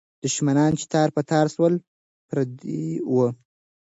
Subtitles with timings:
[0.23, 1.73] دښمنان چې تار په تار سول،
[2.29, 3.27] پردي وو.